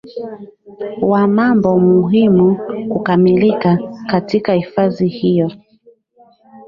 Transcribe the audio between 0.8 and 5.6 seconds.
wa mambo muhimu kukamilka Katika hifadhi hiyo